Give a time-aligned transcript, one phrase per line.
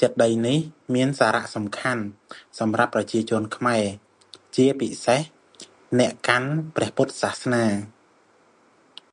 [0.00, 0.58] ចេតិយនេះ
[0.94, 2.02] មានសារៈសំខាន់
[2.58, 3.84] សម្រាប់ប្រជាជនខ្មែរ
[4.56, 5.20] ជាពិសេស
[5.98, 7.64] អ្នកកាន់ព្រះពុទ្ធសាសនា។